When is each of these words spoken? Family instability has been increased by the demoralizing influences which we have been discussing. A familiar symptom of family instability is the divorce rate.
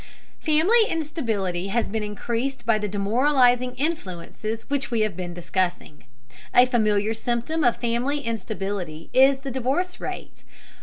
Family 0.39 0.87
instability 0.89 1.67
has 1.67 1.87
been 1.87 2.01
increased 2.01 2.65
by 2.65 2.79
the 2.79 2.87
demoralizing 2.87 3.75
influences 3.75 4.67
which 4.67 4.89
we 4.89 5.01
have 5.01 5.15
been 5.15 5.35
discussing. 5.35 6.05
A 6.55 6.65
familiar 6.65 7.13
symptom 7.13 7.63
of 7.63 7.77
family 7.77 8.21
instability 8.21 9.11
is 9.13 9.41
the 9.41 9.51
divorce 9.51 9.99
rate. 9.99 10.43